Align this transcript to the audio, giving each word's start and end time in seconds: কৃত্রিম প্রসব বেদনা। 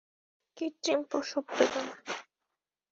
কৃত্রিম 0.57 0.99
প্রসব 1.03 1.43
বেদনা। 1.49 1.93